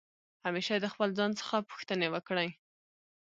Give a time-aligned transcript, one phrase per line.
[0.45, 2.49] همېشه د خپل ځان څخه پوښتني وکړئ.